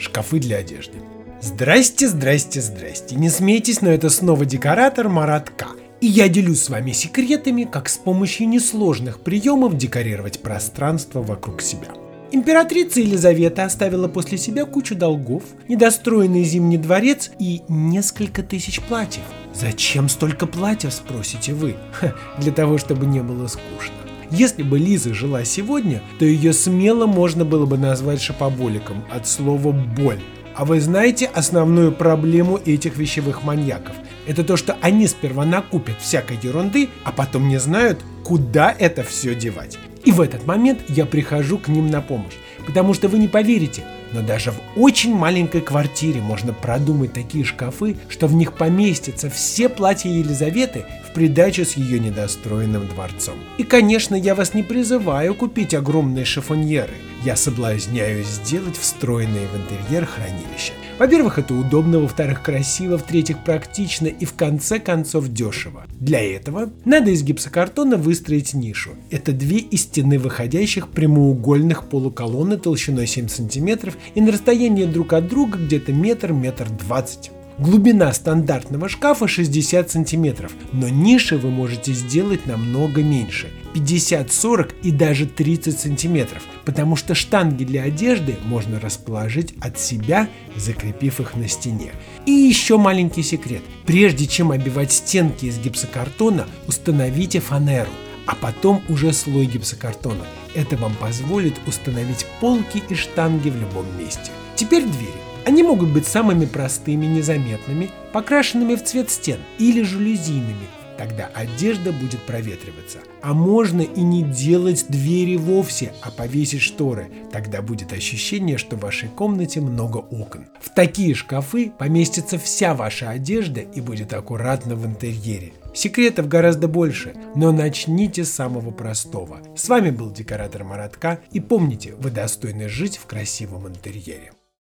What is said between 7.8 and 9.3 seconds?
с помощью несложных